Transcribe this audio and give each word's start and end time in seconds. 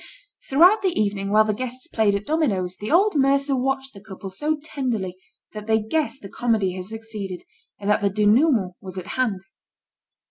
Throughout 0.49 0.81
the 0.81 0.99
evening, 0.99 1.29
while 1.29 1.43
the 1.45 1.53
guests 1.53 1.85
played 1.85 2.15
at 2.15 2.25
dominoes, 2.25 2.75
the 2.77 2.89
old 2.89 3.13
mercer 3.15 3.55
watched 3.55 3.93
the 3.93 4.01
couple 4.01 4.31
so 4.31 4.55
tenderly, 4.63 5.15
that 5.53 5.67
they 5.67 5.79
guessed 5.79 6.23
the 6.23 6.27
comedy 6.29 6.71
had 6.73 6.85
succeeded, 6.85 7.43
and 7.79 7.87
that 7.91 8.01
the 8.01 8.09
denouement 8.09 8.73
was 8.81 8.97
at 8.97 9.05
hand. 9.13 9.41